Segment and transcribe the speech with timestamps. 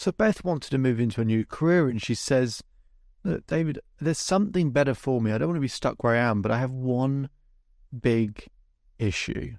[0.00, 2.62] So Beth wanted to move into a new career, and she says,
[3.22, 5.30] Look, David, there's something better for me.
[5.30, 7.28] I don't want to be stuck where I am, but I have one
[8.00, 8.48] big
[8.98, 9.56] issue.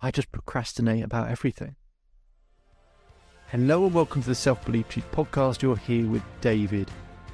[0.00, 1.76] I just procrastinate about everything.
[3.48, 5.60] Hello and welcome to the Self Belief Chief podcast.
[5.60, 6.90] You're here with David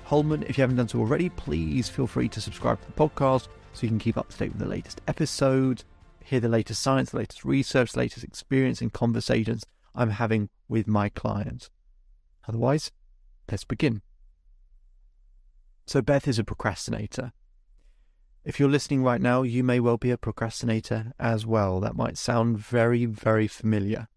[0.07, 0.43] Hulman.
[0.49, 3.83] If you haven't done so already, please feel free to subscribe to the podcast so
[3.83, 5.85] you can keep up to date with the latest episodes,
[6.25, 9.65] hear the latest science, the latest research, the latest experience and conversations
[9.95, 11.71] I'm having with my clients.
[12.49, 12.91] Otherwise,
[13.51, 14.03] let's begin.
[15.87, 17.33] So, Beth is a procrastinator.
[18.45, 21.81] If you're listening right now, you may well be a procrastinator as well.
[21.81, 24.09] That might sound very, very familiar.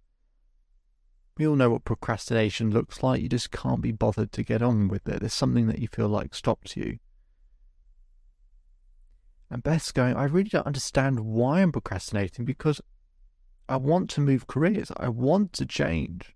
[1.37, 3.21] We all know what procrastination looks like.
[3.21, 5.19] You just can't be bothered to get on with it.
[5.19, 6.97] There's something that you feel like stops you.
[9.49, 12.81] And Beth's going, I really don't understand why I'm procrastinating because
[13.69, 14.91] I want to move careers.
[14.97, 16.35] I want to change.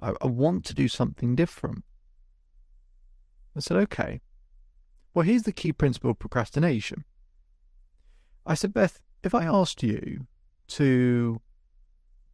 [0.00, 1.84] I, I want to do something different.
[3.56, 4.20] I said, okay.
[5.12, 7.04] Well, here's the key principle of procrastination.
[8.46, 10.26] I said, Beth, if I asked you
[10.68, 11.40] to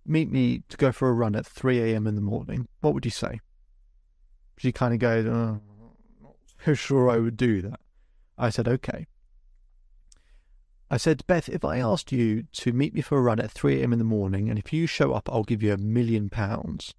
[0.07, 2.07] meet me to go for a run at 3 a.m.
[2.07, 3.41] in the morning, what would you say?
[4.57, 5.61] She kind of goes, oh,
[6.23, 7.81] not sure I would do that.
[8.39, 9.07] I said, okay.
[10.91, 13.81] I said, Beth, if I asked you to meet me for a run at 3
[13.81, 13.93] a.m.
[13.93, 16.95] in the morning, and if you show up, I'll give you a million pounds,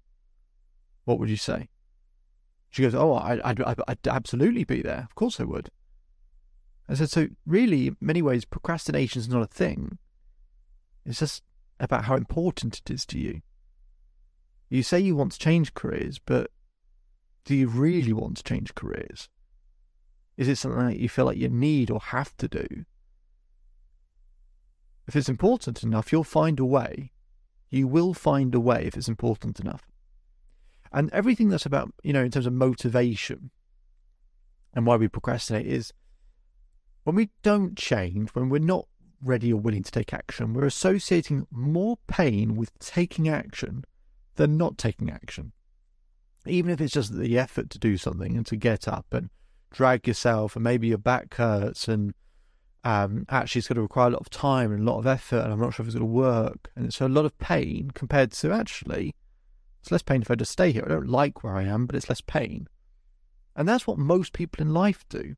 [1.04, 1.68] what would you say?
[2.70, 5.06] She goes, Oh, I'd, I'd, I'd absolutely be there.
[5.08, 5.70] Of course I would.
[6.88, 9.98] I said, So, really, in many ways, procrastination is not a thing.
[11.04, 11.42] It's just
[11.78, 13.42] about how important it is to you.
[14.70, 16.50] You say you want to change careers, but
[17.44, 19.28] do you really want to change careers?
[20.38, 22.86] Is it something that you feel like you need or have to do?
[25.06, 27.12] If it's important enough, you'll find a way.
[27.70, 29.82] You will find a way if it's important enough.
[30.92, 33.50] And everything that's about, you know, in terms of motivation
[34.74, 35.92] and why we procrastinate is
[37.04, 38.86] when we don't change, when we're not
[39.22, 43.84] ready or willing to take action, we're associating more pain with taking action
[44.36, 45.52] than not taking action.
[46.46, 49.30] Even if it's just the effort to do something and to get up and
[49.70, 52.14] drag yourself, and maybe your back hurts and
[52.84, 55.40] um, actually it's going to require a lot of time and a lot of effort,
[55.40, 56.70] and I'm not sure if it's going to work.
[56.74, 59.14] And it's a lot of pain compared to actually,
[59.80, 60.84] it's less pain if I just stay here.
[60.84, 62.68] I don't like where I am, but it's less pain.
[63.54, 65.36] And that's what most people in life do.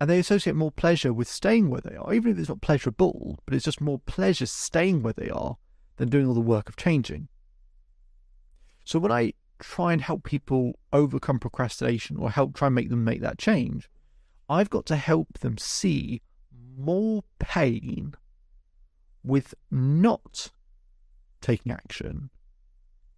[0.00, 3.38] And they associate more pleasure with staying where they are, even if it's not pleasurable,
[3.44, 5.56] but it's just more pleasure staying where they are
[5.96, 7.28] than doing all the work of changing.
[8.84, 13.04] So when I try and help people overcome procrastination or help try and make them
[13.04, 13.90] make that change,
[14.48, 16.22] I've got to help them see
[16.76, 18.14] more pain
[19.22, 20.50] with not
[21.40, 22.30] taking action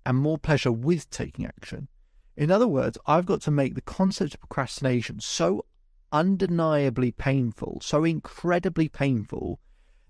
[0.04, 1.88] and more pleasure with taking action.
[2.36, 5.66] In other words, I've got to make the concept of procrastination so
[6.10, 9.60] undeniably painful, so incredibly painful,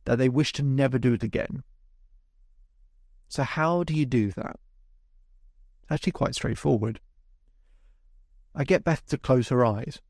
[0.05, 1.63] that they wish to never do it again.
[3.29, 4.59] So, how do you do that?
[5.91, 7.01] Actually, quite straightforward.
[8.55, 10.01] I get Beth to close her eyes.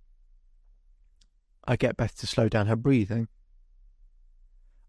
[1.65, 3.28] I get Beth to slow down her breathing.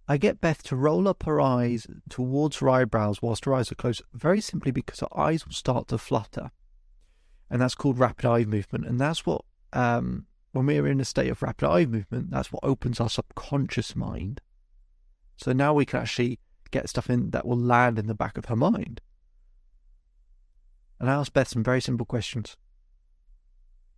[0.08, 3.76] I get Beth to roll up her eyes towards her eyebrows whilst her eyes are
[3.76, 6.52] closed, very simply because her eyes will start to flutter.
[7.50, 8.86] And that's called rapid eye movement.
[8.86, 9.44] And that's what,
[9.74, 13.96] um, when we're in a state of rapid eye movement, that's what opens our subconscious
[13.96, 14.42] mind.
[15.38, 16.40] So now we can actually
[16.72, 19.02] get stuff in that will land in the back of her mind.
[21.00, 22.58] And I asked Beth some very simple questions.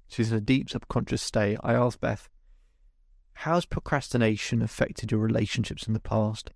[0.08, 1.58] She's in a deep subconscious state.
[1.64, 2.30] I asked Beth,
[3.34, 6.52] How's procrastination affected your relationships in the past?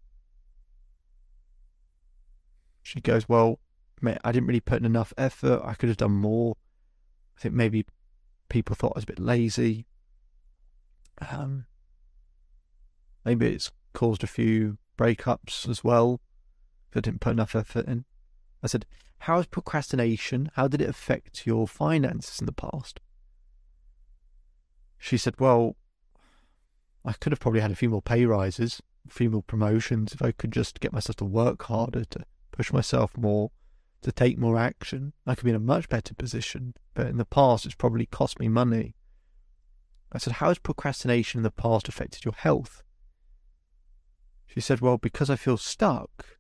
[2.82, 3.60] She goes, Well,
[4.24, 5.62] I didn't really put in enough effort.
[5.64, 6.56] I could have done more.
[7.38, 7.86] I think maybe
[8.50, 9.86] people thought I was a bit lazy.
[11.30, 11.66] Um,
[13.26, 16.22] maybe it's caused a few breakups as well.
[16.96, 18.06] I didn't put enough effort in.
[18.64, 18.86] I said,
[19.20, 20.52] How is procrastination?
[20.56, 23.00] How did it affect your finances in the past?
[24.98, 25.76] She said, Well,
[27.07, 30.21] I could have probably had a few more pay rises, a few more promotions if
[30.21, 33.51] I could just get myself to work harder, to push myself more.
[34.01, 35.13] to take more action.
[35.25, 38.39] I could be in a much better position, but in the past, it's probably cost
[38.39, 38.95] me money.
[40.12, 42.83] I said, How has procrastination in the past affected your health?
[44.45, 46.38] She said, Well, because I feel stuck,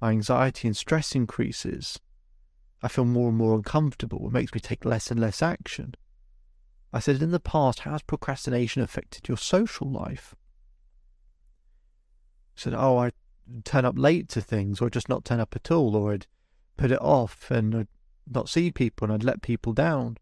[0.00, 2.00] my anxiety and stress increases.
[2.82, 4.26] I feel more and more uncomfortable.
[4.26, 5.94] It makes me take less and less action.
[6.92, 10.34] I said, In the past, how has procrastination affected your social life?
[12.54, 13.14] She said, Oh, I'd
[13.64, 16.26] turn up late to things, or just not turn up at all, or I'd
[16.76, 17.88] put it off and I'd
[18.30, 20.16] not see people and I'd let people down.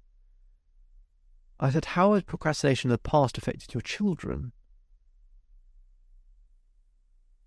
[1.59, 4.53] I said, How has procrastination in the past affected your children?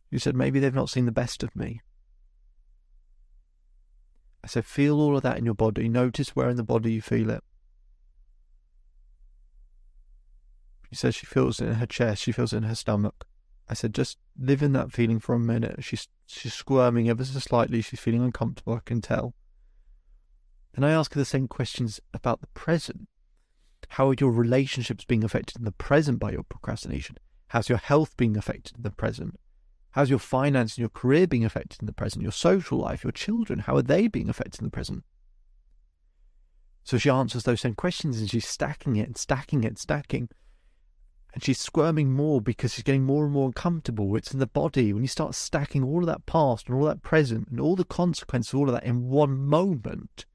[0.09, 1.81] You said, Maybe they've not seen the best of me.
[4.43, 5.87] I said, Feel all of that in your body.
[5.87, 7.43] Notice where in the body you feel it.
[10.91, 13.25] She says she feels it in her chest, she feels it in her stomach.
[13.69, 15.81] I said, just live in that feeling for a minute.
[15.81, 17.81] She's she's squirming ever so slightly.
[17.81, 18.73] She's feeling uncomfortable.
[18.73, 19.33] I can tell.
[20.73, 23.07] Then I ask her the same questions about the present.
[23.89, 27.15] How are your relationships being affected in the present by your procrastination?
[27.47, 29.39] How's your health being affected in the present?
[29.91, 32.23] How's your finance and your career being affected in the present?
[32.23, 35.05] Your social life, your children, how are they being affected in the present?
[36.83, 40.29] So she answers those same questions and she's stacking it and stacking it and stacking
[41.33, 44.15] and she's squirming more because she's getting more and more uncomfortable.
[44.15, 44.91] It's in the body.
[44.91, 47.85] When you start stacking all of that past and all that present and all the
[47.85, 50.25] consequences of all of that in one moment,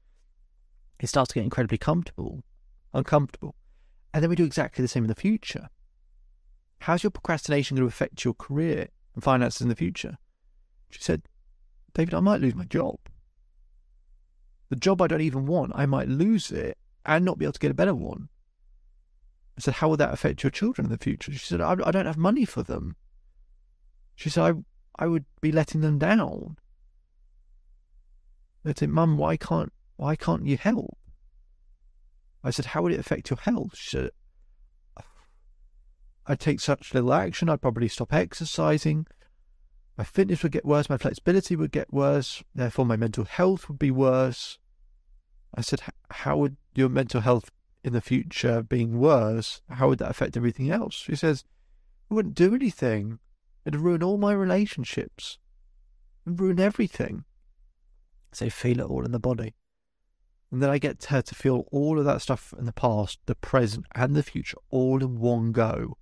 [0.99, 2.43] it starts to get incredibly comfortable,
[2.93, 3.55] uncomfortable.
[4.13, 5.69] And then we do exactly the same in the future.
[6.81, 10.17] How's your procrastination going to affect your career and finances in the future?
[10.89, 11.23] She said,
[11.93, 12.97] David, I might lose my job.
[14.69, 17.59] The job I don't even want, I might lose it and not be able to
[17.59, 18.29] get a better one.
[19.57, 21.31] I said, How will that affect your children in the future?
[21.31, 22.95] She said, I, I don't have money for them.
[24.15, 26.57] She said, I, I would be letting them down.
[28.65, 30.97] I said, Mum, why can't why can't you help?
[32.43, 33.75] I said, How would it affect your health?
[33.75, 34.11] She said,
[36.27, 39.07] I'd take such little action, I'd probably stop exercising.
[39.97, 43.79] My fitness would get worse, my flexibility would get worse, therefore my mental health would
[43.79, 44.59] be worse.
[45.55, 45.81] I said,
[46.11, 47.49] How would your mental health
[47.87, 50.95] in the future being worse, how would that affect everything else?
[50.95, 51.43] She says,
[52.09, 53.19] it wouldn't do anything.
[53.65, 55.39] It'd ruin all my relationships.
[56.25, 57.23] It'd ruin everything.
[58.33, 59.55] So feel it all in the body.
[60.51, 63.35] And then I get her to feel all of that stuff in the past, the
[63.35, 65.97] present, and the future all in one go.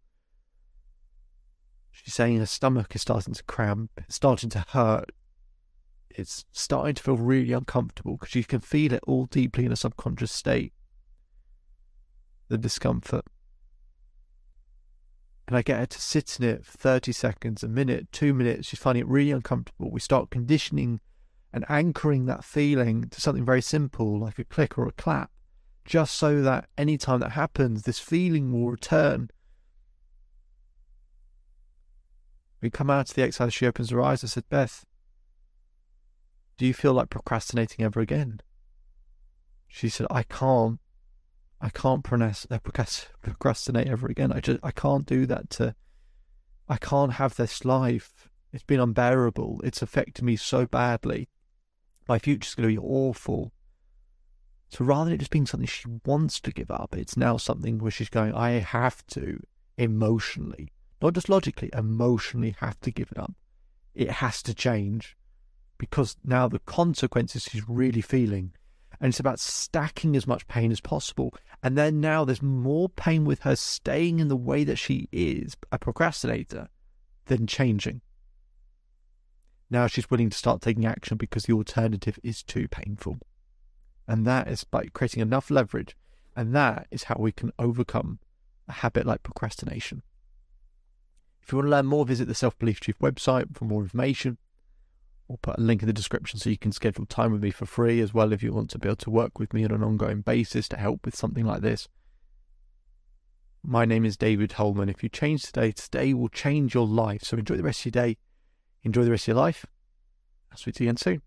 [1.91, 5.11] She's saying her stomach is starting to cramp, it's starting to hurt.
[6.09, 9.75] It's starting to feel really uncomfortable because she can feel it all deeply in a
[9.75, 10.73] subconscious state
[12.47, 13.25] the discomfort.
[15.47, 18.67] And I get her to sit in it for 30 seconds, a minute, two minutes.
[18.67, 19.91] She's finding it really uncomfortable.
[19.91, 21.01] We start conditioning
[21.53, 25.31] and anchoring that feeling to something very simple, like a click or a clap,
[25.85, 29.29] just so that anytime that happens, this feeling will return.
[32.59, 34.23] We come out of the exercise, she opens her eyes.
[34.23, 34.83] I said, Beth,
[36.57, 38.41] do you feel like procrastinating ever again?
[39.67, 40.79] She said, I can't.
[41.61, 42.59] I can't uh,
[43.21, 44.31] procrastinate ever again.
[44.31, 45.75] I just I can't do that to.
[46.67, 48.29] I can't have this life.
[48.51, 49.61] It's been unbearable.
[49.63, 51.29] It's affected me so badly.
[52.07, 53.51] My future's going to be awful.
[54.69, 57.77] So rather than it just being something she wants to give up, it's now something
[57.79, 59.39] where she's going, I have to
[59.77, 60.71] emotionally,
[61.01, 63.33] not just logically, emotionally have to give it up.
[63.93, 65.15] It has to change
[65.77, 68.53] because now the consequences she's really feeling
[68.99, 71.33] and it's about stacking as much pain as possible.
[71.61, 75.55] And then now there's more pain with her staying in the way that she is,
[75.71, 76.69] a procrastinator,
[77.25, 78.01] than changing.
[79.69, 83.17] Now she's willing to start taking action because the alternative is too painful.
[84.07, 85.95] And that is by creating enough leverage.
[86.35, 88.19] And that is how we can overcome
[88.67, 90.03] a habit like procrastination.
[91.41, 94.37] If you want to learn more, visit the Self Belief Chief website for more information.
[95.27, 97.65] We'll put a link in the description so you can schedule time with me for
[97.65, 99.83] free as well if you want to be able to work with me on an
[99.83, 101.87] ongoing basis to help with something like this.
[103.63, 104.89] My name is David Hulman.
[104.89, 107.23] If you change today, today will change your life.
[107.23, 108.17] So enjoy the rest of your day,
[108.83, 109.65] enjoy the rest of your life.
[110.51, 111.21] I'll speak to you again soon.